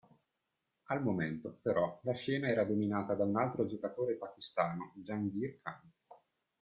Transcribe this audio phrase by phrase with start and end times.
[0.85, 5.79] Al momento, però, la scena era dominata da un altro giocatore pakistano Jahangir Khan.